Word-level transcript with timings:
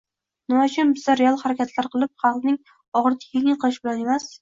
Nima 0.53 0.63
uchun 0.69 0.93
bizda 0.99 1.15
real 1.19 1.37
harakatlar 1.43 1.91
qilib, 1.97 2.13
xalqning 2.25 2.61
og‘irini 2.75 3.43
yengil 3.45 3.65
qilish 3.65 3.83
bilan 3.89 4.07
emas 4.07 4.31